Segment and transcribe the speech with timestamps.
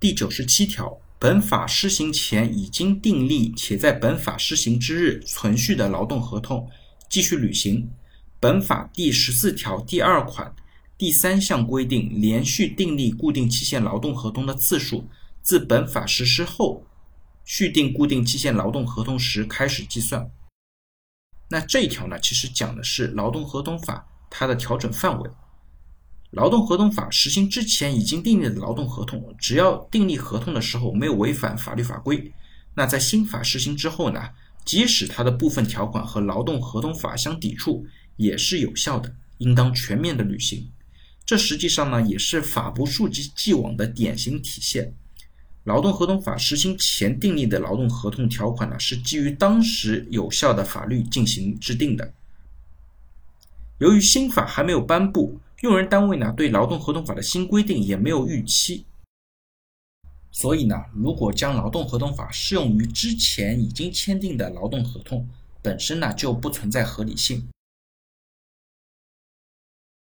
[0.00, 6.66] 第九十七条，本法施行前已经订立且在本法施行之日存续的劳动合同，
[7.10, 7.86] 继续履行。
[8.40, 10.56] 本法第十四条第二款
[10.96, 15.06] 第三项规定，连续订立固定期限劳动合同的次数，
[15.42, 16.82] 自本法实施后
[17.44, 20.30] 续订固定期限劳动合同时开始计算。
[21.50, 25.30] 那这一条呢，其实讲的是劳动合同法它的调整范围。
[26.30, 32.32] 劳动合同法实行之前已经订立的劳动合同，只要订立合同的时候没有违反法律法规，
[32.74, 34.30] 那在新法实行之后呢，
[34.64, 37.84] 即使它的部分条款和劳动合同法相抵触，
[38.16, 40.70] 也是有效的，应当全面的履行。
[41.26, 44.94] 这实际上呢，也是法不溯及既往的典型体现。
[45.64, 52.14] 劳动合同法实行前订立的劳动合同条款呢，是基于当时有效的法律进行制定的。
[53.78, 58.86] 由于新法还没有颁布，用人单位呢对劳动合同法的新规定也没有预期，
[60.30, 65.28] 所以呢，如果将劳动合同法适用于之前已经签订的劳动合同，
[65.60, 67.46] 本身呢就不存在合理性。